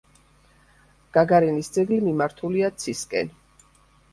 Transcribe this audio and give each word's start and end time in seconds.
გაგარინის 1.17 1.69
ძეგლი 1.75 1.99
მიმართულია 2.07 2.73
ცისკენ. 2.85 3.31